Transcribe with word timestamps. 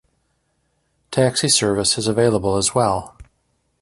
Taxi 1.11 1.47
service 1.47 1.95
is 1.95 2.07
available 2.07 2.55
as 2.57 2.73
well. 2.73 3.15